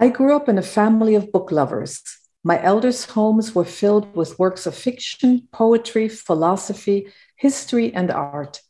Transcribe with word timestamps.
I 0.00 0.10
grew 0.10 0.36
up 0.36 0.48
in 0.48 0.58
a 0.58 0.62
family 0.62 1.16
of 1.16 1.32
book 1.32 1.50
lovers. 1.50 2.02
My 2.44 2.62
elders' 2.62 3.04
homes 3.04 3.52
were 3.52 3.64
filled 3.64 4.14
with 4.14 4.38
works 4.38 4.64
of 4.64 4.76
fiction, 4.76 5.48
poetry, 5.50 6.08
philosophy, 6.08 7.08
history, 7.34 7.92
and 7.92 8.08
art. 8.08 8.60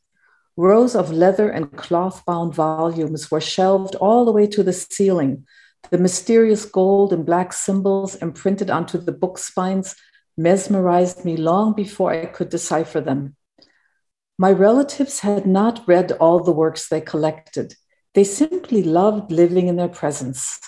Rows 0.56 0.96
of 0.96 1.12
leather 1.12 1.50
and 1.50 1.76
cloth 1.76 2.24
bound 2.24 2.54
volumes 2.54 3.30
were 3.30 3.42
shelved 3.42 3.94
all 3.96 4.24
the 4.24 4.32
way 4.32 4.46
to 4.46 4.62
the 4.62 4.72
ceiling. 4.72 5.46
The 5.90 5.98
mysterious 5.98 6.64
gold 6.64 7.12
and 7.12 7.26
black 7.26 7.52
symbols 7.52 8.14
imprinted 8.16 8.70
onto 8.70 8.96
the 8.96 9.12
book 9.12 9.36
spines 9.36 9.94
mesmerized 10.38 11.26
me 11.26 11.36
long 11.36 11.74
before 11.74 12.10
I 12.10 12.24
could 12.24 12.48
decipher 12.48 13.02
them. 13.02 13.36
My 14.38 14.50
relatives 14.50 15.20
had 15.20 15.44
not 15.44 15.86
read 15.86 16.10
all 16.12 16.40
the 16.40 16.52
works 16.52 16.88
they 16.88 17.02
collected. 17.02 17.74
They 18.14 18.24
simply 18.24 18.82
loved 18.82 19.30
living 19.30 19.68
in 19.68 19.76
their 19.76 19.88
presence. 19.88 20.58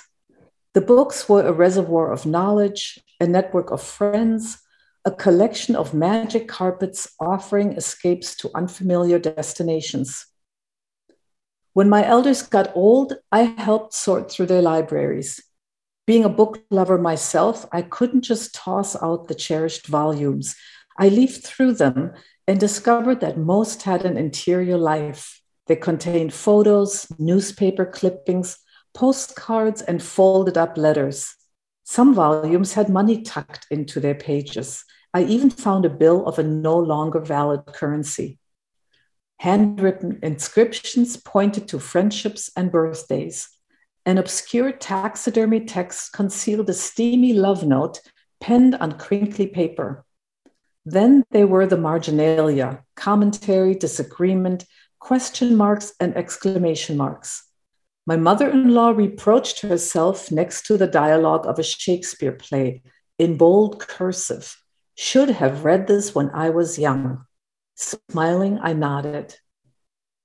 The 0.72 0.80
books 0.80 1.28
were 1.28 1.42
a 1.42 1.52
reservoir 1.52 2.12
of 2.12 2.26
knowledge, 2.26 3.00
a 3.18 3.26
network 3.26 3.72
of 3.72 3.82
friends, 3.82 4.58
a 5.04 5.10
collection 5.10 5.74
of 5.74 5.94
magic 5.94 6.46
carpets 6.46 7.12
offering 7.18 7.72
escapes 7.72 8.36
to 8.36 8.50
unfamiliar 8.54 9.18
destinations. 9.18 10.26
When 11.72 11.88
my 11.88 12.06
elders 12.06 12.42
got 12.42 12.70
old, 12.76 13.14
I 13.32 13.54
helped 13.58 13.94
sort 13.94 14.30
through 14.30 14.46
their 14.46 14.62
libraries. 14.62 15.40
Being 16.06 16.24
a 16.24 16.28
book 16.28 16.62
lover 16.70 16.98
myself, 16.98 17.66
I 17.72 17.82
couldn't 17.82 18.22
just 18.22 18.54
toss 18.54 19.00
out 19.02 19.26
the 19.26 19.34
cherished 19.34 19.86
volumes. 19.88 20.54
I 20.98 21.08
leafed 21.08 21.44
through 21.44 21.74
them 21.74 22.12
and 22.46 22.60
discovered 22.60 23.20
that 23.20 23.38
most 23.38 23.82
had 23.82 24.04
an 24.04 24.16
interior 24.16 24.76
life. 24.76 25.40
They 25.66 25.76
contained 25.76 26.34
photos, 26.34 27.06
newspaper 27.18 27.86
clippings, 27.86 28.58
postcards, 28.94 29.82
and 29.82 30.02
folded 30.02 30.58
up 30.58 30.76
letters. 30.76 31.34
Some 31.84 32.14
volumes 32.14 32.74
had 32.74 32.88
money 32.88 33.22
tucked 33.22 33.66
into 33.70 34.00
their 34.00 34.14
pages. 34.14 34.84
I 35.12 35.24
even 35.24 35.50
found 35.50 35.84
a 35.84 35.90
bill 35.90 36.26
of 36.26 36.38
a 36.38 36.42
no 36.42 36.78
longer 36.78 37.20
valid 37.20 37.66
currency. 37.66 38.38
Handwritten 39.38 40.18
inscriptions 40.22 41.16
pointed 41.16 41.66
to 41.68 41.78
friendships 41.78 42.50
and 42.56 42.70
birthdays. 42.70 43.48
An 44.06 44.18
obscure 44.18 44.72
taxidermy 44.72 45.64
text 45.64 46.12
concealed 46.12 46.68
a 46.70 46.74
steamy 46.74 47.32
love 47.32 47.66
note 47.66 48.00
penned 48.40 48.74
on 48.76 48.98
crinkly 48.98 49.46
paper. 49.46 50.04
Then 50.84 51.24
there 51.30 51.46
were 51.46 51.66
the 51.66 51.76
marginalia 51.76 52.84
commentary, 52.96 53.74
disagreement, 53.74 54.64
question 54.98 55.56
marks, 55.56 55.92
and 56.00 56.16
exclamation 56.16 56.96
marks. 56.96 57.49
My 58.06 58.16
mother 58.16 58.50
in 58.50 58.74
law 58.74 58.90
reproached 58.90 59.60
herself 59.60 60.30
next 60.32 60.66
to 60.66 60.76
the 60.76 60.86
dialogue 60.86 61.46
of 61.46 61.58
a 61.58 61.62
Shakespeare 61.62 62.32
play 62.32 62.82
in 63.18 63.36
bold 63.36 63.78
cursive. 63.78 64.56
Should 64.96 65.30
have 65.30 65.64
read 65.64 65.86
this 65.86 66.14
when 66.14 66.30
I 66.30 66.50
was 66.50 66.78
young. 66.78 67.24
Smiling, 67.76 68.58
I 68.62 68.72
nodded. 68.72 69.36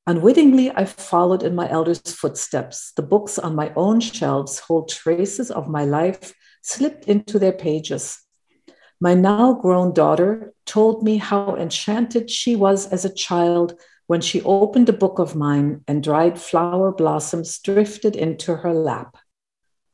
Unwittingly, 0.08 0.72
I 0.72 0.86
followed 0.86 1.44
in 1.44 1.56
my 1.56 1.70
elder's 1.70 2.00
footsteps. 2.00 2.92
The 2.96 3.02
books 3.02 3.40
on 3.40 3.56
my 3.56 3.74
own 3.76 4.00
shelves 4.00 4.60
hold 4.60 4.90
traces 4.90 5.50
of 5.50 5.68
my 5.68 5.84
life 5.84 6.34
slipped 6.62 7.06
into 7.06 7.40
their 7.40 7.54
pages. 7.54 8.22
My 9.02 9.14
now 9.14 9.54
grown 9.54 9.94
daughter 9.94 10.54
told 10.66 11.04
me 11.04 11.18
how 11.18 11.56
enchanted 11.56 12.30
she 12.30 12.56
was 12.56 12.88
as 12.88 13.04
a 13.04 13.14
child 13.14 13.80
when 14.08 14.22
she 14.22 14.42
opened 14.44 14.90
a 14.90 14.94
book 14.94 15.20
of 15.20 15.36
mine 15.36 15.84
and 15.88 16.04
dried 16.04 16.40
flower 16.40 16.92
blossoms 16.92 17.60
drifted 17.60 18.16
into 18.16 18.56
her 18.58 18.74
lap. 18.74 19.18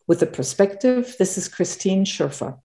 With 0.08 0.22
a 0.22 0.28
perspective, 0.28 1.16
this 1.18 1.38
is 1.38 1.48
Christine 1.48 2.06
Schurfer. 2.06 2.58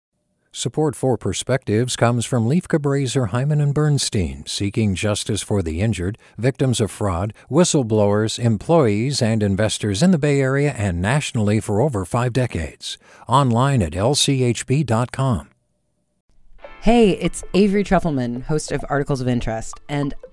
Support 0.57 0.97
for 0.97 1.19
Perspectives 1.19 1.97
comes 1.97 2.25
from 2.25 2.49
Lieff 2.49 2.63
Cabraser, 2.63 3.29
Heimann 3.29 3.63
and 3.63 3.75
Bernstein, 3.75 4.47
seeking 4.47 4.95
justice 4.95 5.43
for 5.43 5.63
the 5.63 5.83
injured, 5.83 6.17
victims 6.39 6.81
of 6.81 6.91
fraud, 6.91 7.35
whistleblowers, 7.51 8.39
employees, 8.39 9.21
and 9.21 9.43
investors 9.43 10.03
in 10.03 10.13
the 10.13 10.19
Bay 10.19 10.41
Area 10.41 10.73
and 10.73 11.03
nationally 11.03 11.61
for 11.61 11.83
over 11.83 12.07
five 12.07 12.33
decades. 12.33 12.97
Online 13.29 13.83
at 13.83 13.93
lchb.com. 13.93 15.51
Hey, 16.81 17.11
it's 17.11 17.45
Avery 17.53 17.85
Trufelman, 17.85 18.45
host 18.45 18.73
of 18.73 18.83
Articles 18.89 19.21
of 19.21 19.29
Interest. 19.29 19.79
And 19.89 20.15